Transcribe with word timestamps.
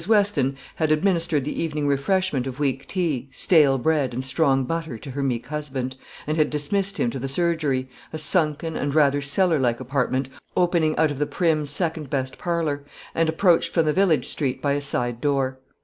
Weston 0.07 0.57
had 0.77 0.91
administered 0.91 1.45
the 1.45 1.61
evening 1.61 1.85
refreshment 1.85 2.47
of 2.47 2.59
weak 2.59 2.87
tea, 2.87 3.27
stale 3.31 3.77
bread, 3.77 4.15
and 4.15 4.25
strong 4.25 4.63
butter 4.63 4.97
to 4.97 5.11
her 5.11 5.21
meek 5.21 5.45
husband, 5.45 5.95
and 6.25 6.37
had 6.37 6.49
dismissed 6.49 6.97
him 6.99 7.11
to 7.11 7.19
the 7.19 7.27
surgery, 7.27 7.87
a 8.11 8.17
sunken 8.17 8.75
and 8.75 8.95
rather 8.95 9.21
cellar 9.21 9.59
like 9.59 9.79
apartment 9.79 10.27
opening 10.57 10.97
out 10.97 11.11
of 11.11 11.19
the 11.19 11.27
prim 11.27 11.67
second 11.67 12.09
best 12.09 12.39
parlour, 12.39 12.83
and 13.13 13.29
approached 13.29 13.71
from 13.75 13.85
the 13.85 13.93
village 13.93 14.27
street 14.27 14.59
by 14.59 14.71
a 14.71 14.81
side 14.81 15.21
door. 15.21 15.59